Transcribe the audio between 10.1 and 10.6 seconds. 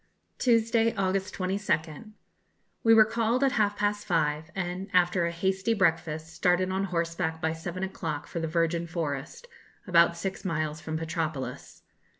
six